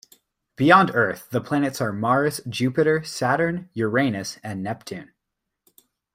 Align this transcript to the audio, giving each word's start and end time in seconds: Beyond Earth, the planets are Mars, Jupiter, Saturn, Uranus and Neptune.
Beyond 0.55 0.95
Earth, 0.95 1.29
the 1.29 1.39
planets 1.41 1.79
are 1.79 1.93
Mars, 1.93 2.41
Jupiter, 2.49 3.03
Saturn, 3.03 3.69
Uranus 3.73 4.39
and 4.43 4.63
Neptune. 4.63 5.11